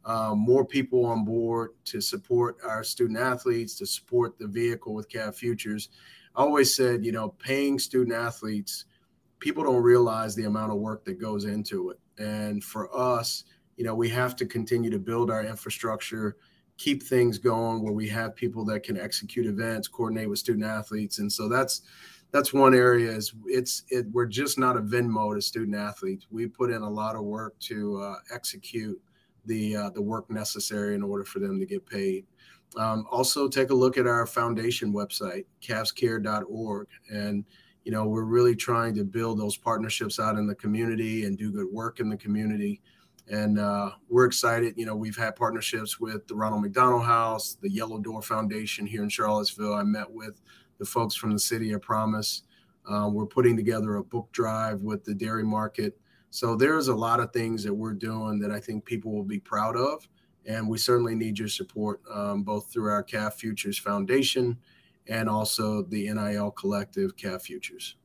[0.09, 5.07] uh, more people on board to support our student athletes, to support the vehicle with
[5.07, 5.89] Cav Futures.
[6.35, 8.85] I always said, you know, paying student athletes,
[9.37, 11.99] people don't realize the amount of work that goes into it.
[12.17, 13.43] And for us,
[13.77, 16.37] you know, we have to continue to build our infrastructure,
[16.77, 21.19] keep things going where we have people that can execute events, coordinate with student athletes.
[21.19, 21.83] And so that's
[22.31, 26.25] that's one area is it's it we're just not a Venmo to student athletes.
[26.31, 28.99] We put in a lot of work to uh, execute
[29.49, 32.25] the uh, the work necessary in order for them to get paid.
[32.77, 37.43] Um, also, take a look at our foundation website, cavscare.org, and
[37.83, 41.51] you know we're really trying to build those partnerships out in the community and do
[41.51, 42.79] good work in the community.
[43.27, 44.75] And uh, we're excited.
[44.77, 49.03] You know, we've had partnerships with the Ronald McDonald House, the Yellow Door Foundation here
[49.03, 49.73] in Charlottesville.
[49.73, 50.41] I met with
[50.79, 52.43] the folks from the City of Promise.
[52.89, 55.95] Uh, we're putting together a book drive with the Dairy Market.
[56.31, 59.39] So there's a lot of things that we're doing that I think people will be
[59.39, 60.07] proud of.
[60.45, 64.57] And we certainly need your support, um, both through our Cav Futures Foundation
[65.07, 67.95] and also the NIL Collective Cav Futures.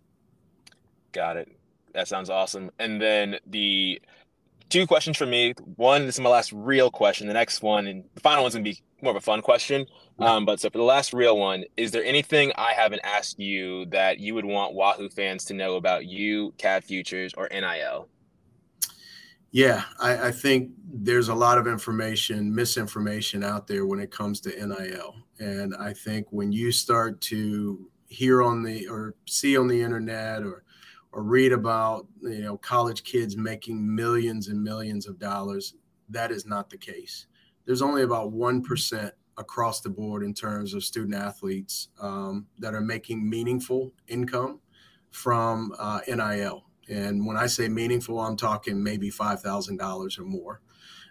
[1.12, 1.48] Got it.
[1.92, 2.70] That sounds awesome.
[2.78, 4.00] And then the
[4.68, 5.54] two questions for me.
[5.76, 7.28] One, this is my last real question.
[7.28, 9.86] The next one, and the final one's gonna be more of a fun question.
[10.18, 13.86] Um, but so for the last real one, is there anything I haven't asked you
[13.86, 18.08] that you would want Wahoo fans to know about you, Cav Futures, or NIL?
[19.54, 24.40] Yeah, I, I, think there's a lot of information, misinformation out there when it comes
[24.40, 25.14] to NIL.
[25.38, 30.42] And I think when you start to hear on the or see on the internet
[30.42, 30.64] or
[31.12, 35.74] or read about you know college kids making millions and millions of dollars,
[36.08, 37.26] that is not the case.
[37.64, 42.74] There's only about one percent across the board in terms of student athletes um, that
[42.74, 44.58] are making meaningful income
[45.12, 46.64] from uh, NIL.
[46.88, 50.60] And when I say meaningful, I'm talking maybe five thousand dollars or more.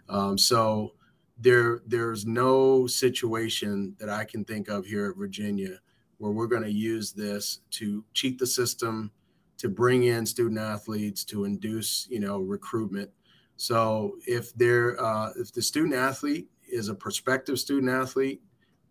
[0.10, 0.94] Um, so
[1.40, 5.80] there, there's no situation that I can think of here at Virginia
[6.18, 9.12] where we're going to use this to cheat the system,
[9.58, 13.10] to bring in student athletes, to induce, you know, recruitment.
[13.56, 18.42] So if there, uh, if the student athlete is a prospective student athlete,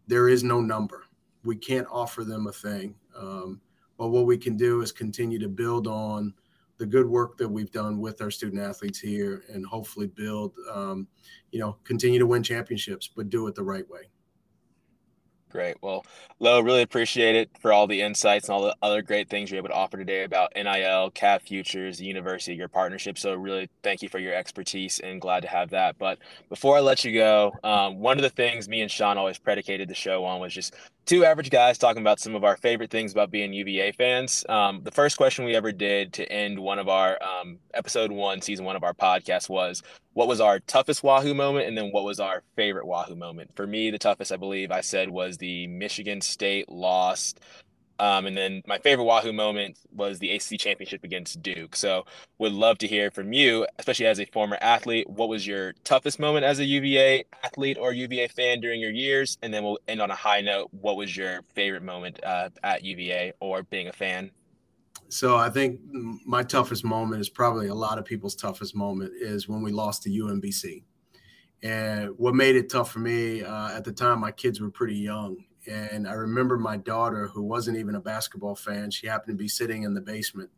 [0.06, 1.04] there is no number.
[1.44, 2.96] We can't offer them a thing.
[3.16, 3.60] Um,
[3.96, 6.34] but what we can do is continue to build on
[6.78, 11.06] the good work that we've done with our student athletes here and hopefully build, um,
[11.50, 14.02] you know, continue to win championships, but do it the right way.
[15.52, 15.76] Great.
[15.82, 16.06] Well,
[16.40, 19.58] Lo, really appreciate it for all the insights and all the other great things you're
[19.58, 23.18] able to offer today about NIL, Cav Futures, the university, your partnership.
[23.18, 25.98] So, really, thank you for your expertise and glad to have that.
[25.98, 29.36] But before I let you go, um, one of the things me and Sean always
[29.36, 30.74] predicated the show on was just
[31.06, 34.44] two average guys talking about some of our favorite things about being UVA fans.
[34.48, 38.40] Um, the first question we ever did to end one of our um, episode one,
[38.40, 39.82] season one of our podcast was
[40.14, 43.50] what was our toughest Wahoo moment, and then what was our favorite Wahoo moment.
[43.56, 47.40] For me, the toughest, I believe, I said was the Michigan State lost
[48.02, 51.76] um, and then my favorite Wahoo moment was the ACC championship against Duke.
[51.76, 52.04] So
[52.38, 55.08] would love to hear from you, especially as a former athlete.
[55.08, 59.38] What was your toughest moment as a UVA athlete or UVA fan during your years?
[59.40, 60.68] And then we'll end on a high note.
[60.72, 64.32] What was your favorite moment uh, at UVA or being a fan?
[65.08, 65.78] So I think
[66.26, 70.02] my toughest moment is probably a lot of people's toughest moment is when we lost
[70.02, 70.82] to UMBC.
[71.62, 74.96] And what made it tough for me uh, at the time, my kids were pretty
[74.96, 75.36] young,
[75.66, 79.48] and I remember my daughter, who wasn't even a basketball fan, she happened to be
[79.48, 80.50] sitting in the basement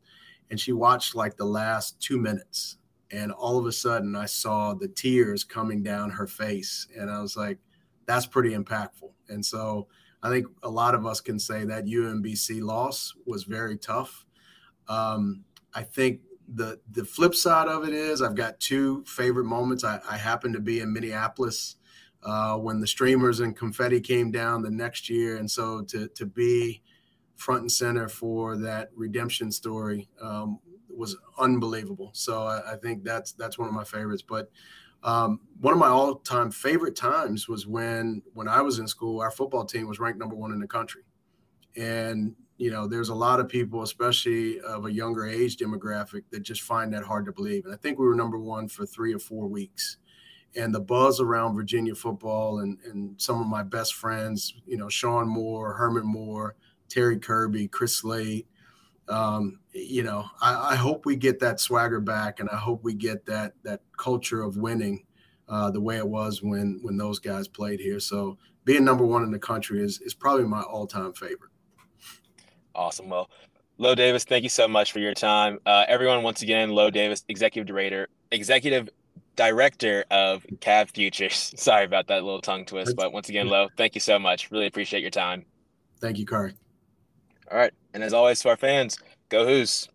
[0.51, 2.79] and she watched like the last two minutes.
[3.11, 6.89] And all of a sudden, I saw the tears coming down her face.
[6.99, 7.59] And I was like,
[8.07, 9.11] that's pretty impactful.
[9.29, 9.89] And so
[10.23, 14.27] I think a lot of us can say that UMBC loss was very tough.
[14.89, 15.45] Um,
[15.75, 19.85] I think the the flip side of it is I've got two favorite moments.
[19.85, 21.77] I, I happen to be in Minneapolis
[22.25, 25.37] uh, when the streamers and confetti came down the next year.
[25.37, 26.83] And so to, to be
[27.37, 30.59] front and center for that redemption story um,
[30.89, 32.11] was unbelievable.
[32.15, 34.23] So I, I, think that's that's one of my favorites.
[34.23, 34.51] But
[35.03, 39.21] um, one of my all-time favorite times was when when I was in school.
[39.21, 41.03] Our football team was ranked number one in the country,
[41.77, 46.41] and you know there's a lot of people, especially of a younger age demographic, that
[46.41, 47.67] just find that hard to believe.
[47.67, 49.99] And I think we were number one for three or four weeks
[50.57, 54.89] and the buzz around Virginia football and, and some of my best friends, you know,
[54.89, 56.57] Shawn Moore, Herman Moore,
[56.89, 58.47] Terry Kirby, Chris Slade.
[59.09, 62.95] Um, you know, I, I, hope we get that swagger back, and I hope we
[62.95, 65.05] get that that culture of winning
[65.47, 68.01] uh, the way it was when when those guys played here.
[68.01, 71.51] So being number one in the country is is probably my all time favorite.
[72.75, 73.11] Awesome.
[73.11, 73.29] Well,
[73.77, 75.59] Lo Davis, thank you so much for your time.
[75.67, 78.89] Uh, everyone, once again, Lo Davis, executive director, executive
[79.37, 81.53] director of Cav Futures.
[81.57, 84.51] Sorry about that little tongue twist, but once again, Lo, thank you so much.
[84.51, 85.45] Really appreciate your time.
[86.01, 86.55] Thank you, Khari.
[87.51, 87.73] All right.
[87.93, 89.89] And as always, to our fans, go Hoos.